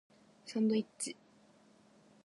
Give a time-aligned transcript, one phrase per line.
[0.47, 1.15] サンドイッチ